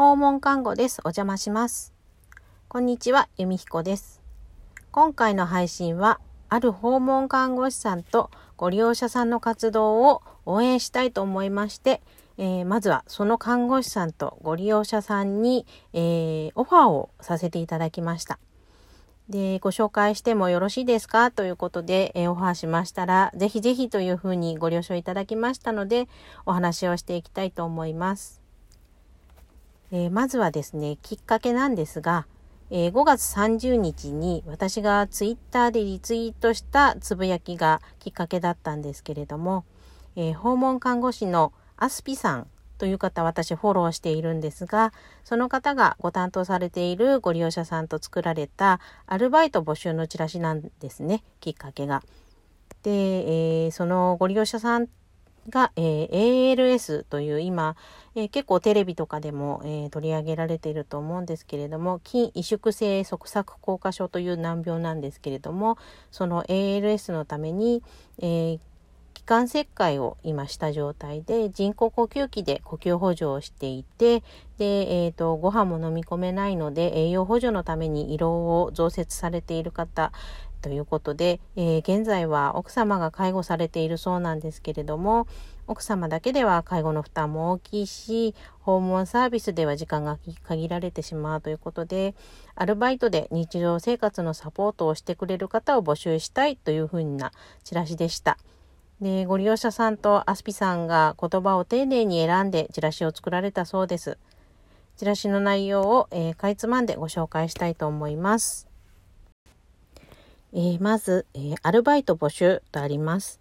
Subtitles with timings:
[0.00, 1.02] 訪問看護です。
[1.04, 1.92] お邪魔します。
[2.68, 4.22] こんにちは、由美彦です。
[4.92, 12.00] 今回の配信は、ある訪問看護師さんとご利用者さんの活動を応援したいと思いまして、
[12.38, 18.38] えー、まずはその看護師さんとご利用者さんに、えー、オファーをさせていただきました。
[19.28, 21.30] で、ご紹介してもよろしいですか？
[21.30, 26.08] ということで、えー、オファーしましたら、ぜひぜひというふうにご了承いただきましたので、
[26.46, 28.39] お話をしていきたいと思います。
[29.92, 32.26] えー、まずはですね、きっかけなんですが、
[32.70, 39.64] えー、5月30日に私がツイッターでリツイートしたつぶやきがきっかけだったんですけれども、
[40.14, 42.46] えー、訪問看護師のアスピさん
[42.78, 44.92] という方私フォローしているんですが、
[45.24, 52.02] その方がご担当されているご利用者さんと作られたアルバイト募集のチラシなんですね、きっかけが。
[52.82, 52.90] で、
[53.64, 54.88] えー、そのご利用者さん
[55.48, 57.76] が、えー、ALS という今、
[58.14, 65.78] えー、結構テレビとかでも、えー、取り上げられていると思うんですけれども筋萎縮性側索硬化症という難病なんですけれども
[66.10, 67.82] その ALS のために、
[68.18, 68.60] えー、
[69.14, 74.20] 気管切開を今した状態で人工呼吸器で呼吸補助をしていて
[74.58, 78.30] で、えーと、ご飯も飲み込めないので栄養補助のために胃ろう
[78.68, 80.12] を増設されている方
[80.60, 85.26] ということで、えー、現在は奥様が介護されているそうなんですけれども
[85.66, 92.14] 奥様だけでは介護の負担も大きいし訪問サービスでは時間が限られてしまうということで
[92.54, 97.32] アルバイトで日常生活のサポートをしてくれる方を募集したいというふうな
[97.64, 98.36] チラシでした。
[99.00, 104.18] でご利用者さんとアスピさんが言葉を丁寧に選んでチラシを作られたそうです。
[104.96, 108.69] チラシの内容を、えー、かいつまんでご紹介したいと思います。
[110.52, 113.40] えー、まず、えー、アルバイト募集とあります、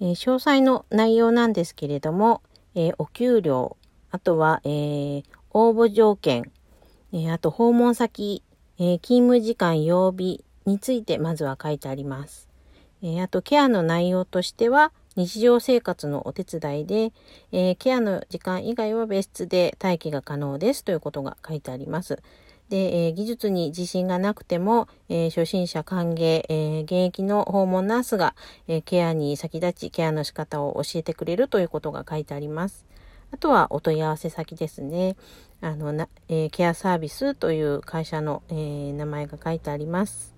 [0.00, 2.42] えー、詳細の内容なんですけれども、
[2.74, 3.76] えお給料、
[4.10, 6.50] あとは、え応募条件、
[7.12, 8.42] えあと訪問先、
[8.78, 12.48] え勤務時間、曜日についてまずは書いてあります。
[13.02, 17.12] えあと、ケアの内容としては、日常生活のお手伝いで、
[17.52, 22.22] えケアの時間以外は別室で待機が可能ですということが書いてあります。
[22.72, 28.34] で、えー、技術に自信がなくても、えー、初心者歓迎、えー、現役の訪問ナースが、
[28.66, 32.86] えケアに先立ちケアの仕方を教えてくれるということが書いてあります。
[33.30, 35.16] あとはお問い合わせ先ですね。
[35.60, 40.34] あのな、えケアサービスという会社の、え名前が書いてあります。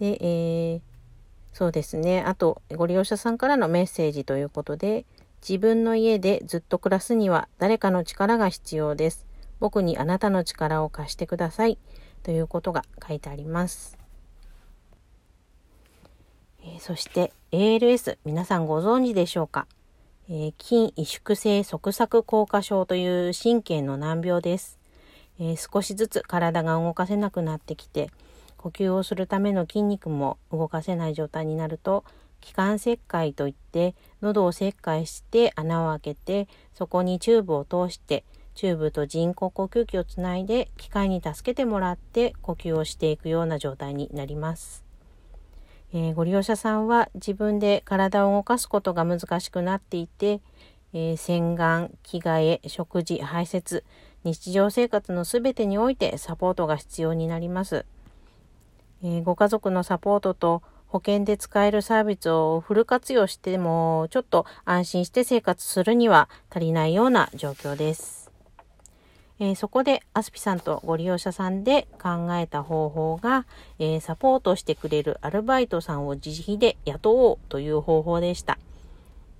[0.00, 0.18] で、
[0.74, 0.80] え
[1.52, 2.24] そうですね。
[2.26, 5.06] あと、ご利用者さんからのメッセージということで、
[5.48, 9.29] 自分の家でずっと暮らすには誰かの力が必要です。
[9.60, 11.78] 僕にあなたの力を貸してください。
[12.22, 14.00] ということが書いてあります。
[16.62, 19.66] えー、そして ALS 皆さんご存知でしょうか、
[20.28, 24.78] えー、筋萎縮性側索硬化症という神経の難病です、
[25.38, 28.10] えー、少しずつ体が動かせなくなってきて
[28.58, 32.04] 呼吸をするための筋肉も動かせない状態になると
[32.42, 38.24] 気管切開といって喉を切開して穴を開けてそこにチューブを通して
[38.60, 44.84] チューブと人工呼吸器をつないで機械に助けてもらって呼吸をしていくような状態になります。
[45.94, 50.42] えー、ご利用者さんは自分で体を動かすことが難しくなっていて、
[50.92, 53.82] えー、洗顔、着替え、食事、排泄、
[54.24, 57.86] 日常生活のすべてにおいてサポートが必要になります。
[59.02, 68.19] えー、ご家族のサポートと保険で使えるサービスをフル活用してもちょっと安心して生活するには足りないような状況です。
[69.40, 73.46] えー、そこでアスピさんとご利用者さんで考えた方法が、
[73.78, 78.58] えー、サポートしてくれるアルバイトさんを自費で雇おうという方法でした。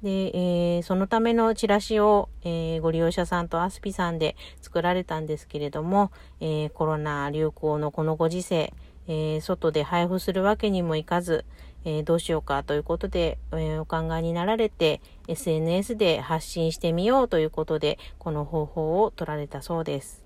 [0.02, 6.10] で、えー、そのためのチラシを、えー、ご利用者さんとアスピさんで作られたんですけれども、
[6.40, 8.72] えー、コロナ流行のこのご時世、
[9.12, 11.44] え外で配布するわけにもいかず、
[11.84, 20.22] えー、どうしようかということで、え、お考えになられて SNS で発信してみようということでこの方法を取られたそうです。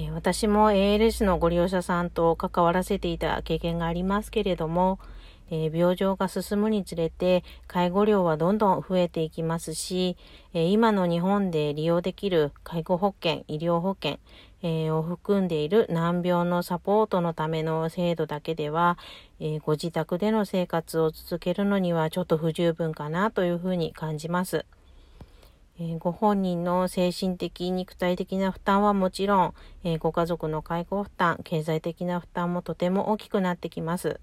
[0.00, 4.98] え、私も ALS のご利用者さんと関わらせていた経験がありますけれども、
[5.50, 10.16] えー、病状が進むにつれて介護料はどんどん増えていきますし、
[10.54, 14.18] えー、今の日本で利用できる介護保険、医療保険、
[14.62, 18.98] えー、を含んでいる難病のサポートのための制度だけでは、
[19.38, 24.64] えご自宅での生活を続けるのにはちょっと不十分かなというふうに感じます。
[25.78, 29.54] えご本人の精神的、肉体的な負担はもちろん、
[29.84, 34.20] えご家族の介護負担、経済的な負担もとても大きくなってきます。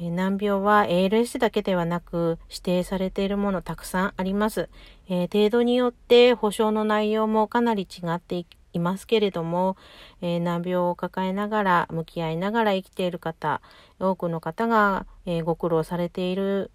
[0.00, 4.68] え難病は ALS だけではなく指定されているものたくさんあります。
[5.08, 9.76] えー、程度によって保証の内容もかなり違っていますけれども、
[10.20, 13.60] えー、難病を抱えながら向き合いながら生きている方、
[13.98, 16.70] 多くの方が、えー、ご苦労されている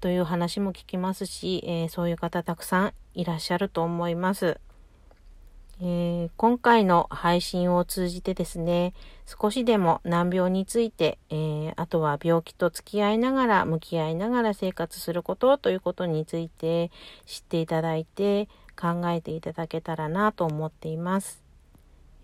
[0.00, 4.60] という話も聞きますし、えそういう方たくさんいらっしゃると思います。
[5.78, 8.94] えー、今回の配信を通じてですね、
[9.26, 16.90] 少しでも難病について、えー、あとは病気と付き合いながら、向き合いながら生活することということについて
[17.26, 21.42] 知っていただいて考えていただけたらなと思っています。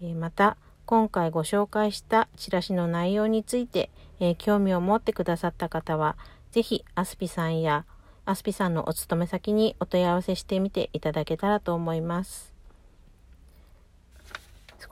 [0.01, 3.91] え、また、今回ご紹介したチラシの内容について、
[4.21, 6.17] え興味を持ってくださった方は、
[6.51, 7.87] ぜひアスピさんや
[8.25, 12.53] アスピさんのお勤め先にお問い合わせしてみていただけたらと思います。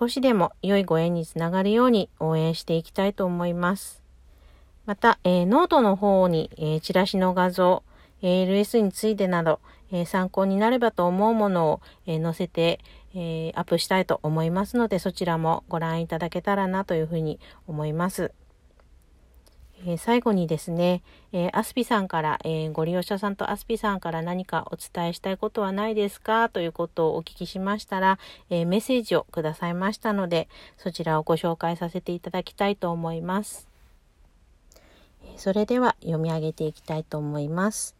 [0.00, 4.02] 少しでも良いご縁につながるように応援していきたいと思います。
[4.86, 7.84] また、えー、ノートの方に、えー、チラシの画像、
[8.22, 9.60] ALS についてなど、
[9.92, 12.80] えー、参考になればと思うものを、え載せて、
[13.14, 18.32] えアップしたいと思いますので、そちらもご覧いただけたらなというふうに思います。
[19.86, 21.02] え、最後にですね、
[21.32, 26.50] えー、アスピさんから、えー、ご利用者さんとアスピさんから何かお伝えしたいことはないですか？
[26.50, 28.18] ということをお聞きしましたら、
[28.50, 33.68] えメッセージをくださいましたので、そちらをご紹介させていただきたいと思います。
[35.36, 37.96] それでは読み上げていきたいと思います。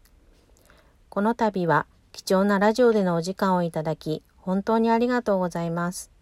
[1.10, 6.12] この度は貴重なラジオでのお時間をいただき、本当にありがとうございます。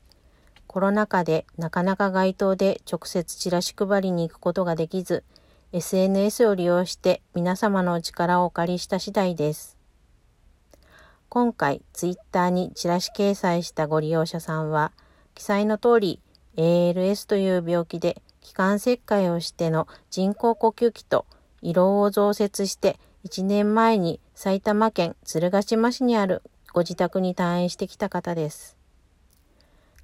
[0.67, 5.25] コロナ禍でなかなか街頭で直接チラシ配りに行くことができず、
[5.73, 9.77] SNS を利用して皆様のお力をお借りした次第です。
[11.29, 14.93] 今回、ツイッターにチラシ掲載したご利用者さんは、
[15.35, 16.23] 記載の通り
[16.57, 21.27] ALS という病気で気管切開をしての人工呼吸器と
[21.61, 26.43] 胃ろうを増設して1年前に埼玉県鶴ヶ島市にある
[26.73, 28.79] ご自宅に退院してきた方です。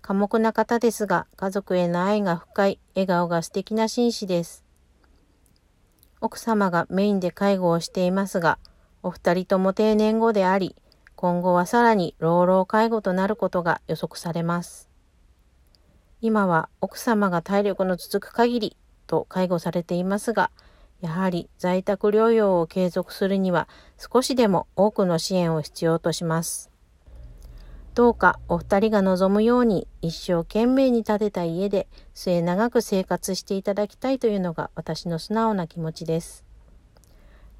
[0.02, 4.62] 寡黙な方ですが、家族への愛が深い、笑顔が素敵な紳士です。
[6.20, 8.58] 奥様がメインで介護をしていますが、
[9.02, 10.76] お二人とも定年後であり、
[11.16, 14.90] 今後はさらに老老介護となることが予測されます。
[16.20, 20.50] 今は奥様が体力の続く限りと介護されていますが、
[21.04, 23.68] やはり在宅療養を継続するには
[23.98, 26.70] 少しでも多くの支援を必要とします。
[27.92, 36.42] どうかお二人が望むように一生懸命に建てた家で末長く生活していただきたいというのが私の素直な気持ちです。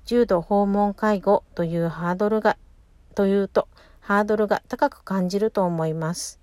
[0.07, 2.57] 重度訪問介護というハードルが、
[3.15, 3.69] というと
[4.01, 6.41] ハードルが高く感じると思います。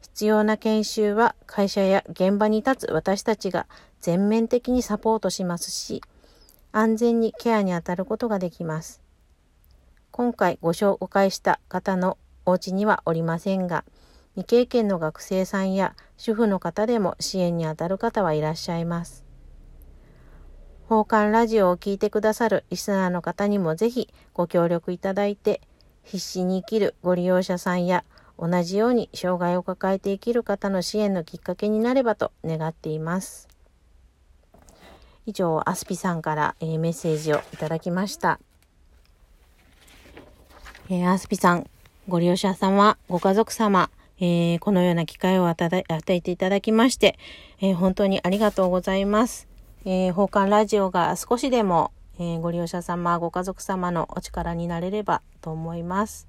[0.00, 3.66] 必要な研修は会社や現場に立つ私たちが
[4.00, 6.00] 全面的にサポートしますし、
[6.72, 9.02] 安全にケアに当たることができます。
[10.12, 13.84] 今回ご紹介した方のお家にはおりませんが、
[14.34, 19.24] 未経験の学生さんや主婦の方でも支援にあたる方はいらっしゃいます。
[20.88, 25.60] 奉還ラジオを聴いてくださるリスナーの方にもぜひご協力いただいて、
[26.04, 28.04] 必死に生きるご利用者さんや
[28.38, 33.49] 同じように障害を抱えて生きる方の支援のきっかけになればと願っています。
[35.26, 38.40] 以上、アスピさんから、えー、メッセージをいただきました。
[40.88, 41.68] えー、アスピさん、
[42.08, 47.18] ご利用者様、ご家族様、えー、このような機会を与えていただきまして、
[47.60, 49.48] え、本当にありがとうございます。
[49.84, 56.28] えー、奉還ラジオが少しでも、え、ご利用者様、ご家族様のお力になれればと思います。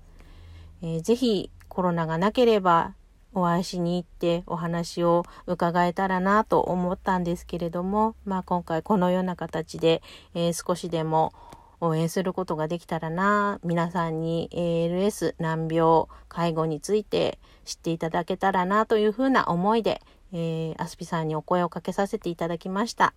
[0.81, 2.93] えー、ぜひコロナがなければ
[3.33, 10.01] お会いしに行ってお話を伺えたらなと思ったんですけれども、まあ今回このような形で、
[10.33, 11.33] えー、少しでも
[11.79, 20.01] 応援することができたらな、皆さんに ALS 難病介護について知っていただけたらなというふうな思いで、
[20.33, 23.13] えー、アスピさんにお声をかけさせていただきました。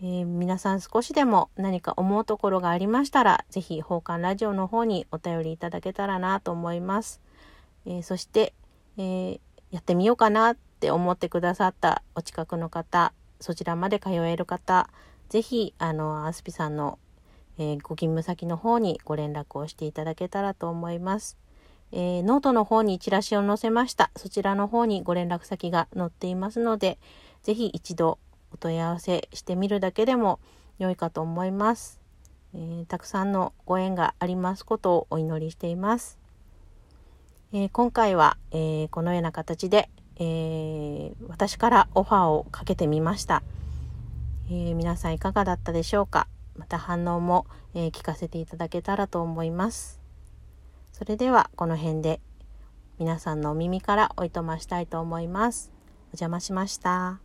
[0.00, 7.20] えー、皆さん少しでも何か思うところがありましたら、ぜひ、奉還ラジオの方にお便りいただけたらなと思います。
[7.86, 8.54] えー、そして、
[8.96, 14.88] えー、やってみようかなって思ってくださったお近くの方、そちらまで通える方、
[15.28, 16.98] ぜひ、あの、アスピさんの
[17.58, 21.36] えー、ご勤務先の方にご連絡をしていただけたらと思います。
[21.92, 24.10] えー、ノートの方にチラシを載せました。
[24.16, 26.98] そちらの方にご連絡先が載っていますので、
[27.42, 28.18] ぜひ一度
[28.52, 30.40] お問い合わせしてみるだけでも
[30.78, 32.00] 良いかと思います。
[32.54, 36.18] えー、たくさんのご縁がありますことをお祈りしています。
[37.56, 43.44] え今回は、えーこのような形で、え私からオファーをかけてみました。
[44.50, 46.26] え、皆さんいかがだったでしょうか？
[46.56, 50.00] また反応も、え、聞かせていただけたらと思います。
[50.92, 52.20] それではこの辺で
[52.98, 55.70] 皆さんのお耳からおいとましたいと思います。
[56.06, 57.23] お邪魔しました。